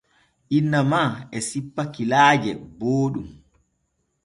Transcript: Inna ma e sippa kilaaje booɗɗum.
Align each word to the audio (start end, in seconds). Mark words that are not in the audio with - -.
Inna 0.57 0.81
ma 0.91 1.03
e 1.35 1.37
sippa 1.47 1.83
kilaaje 1.93 2.51
booɗɗum. 2.77 3.27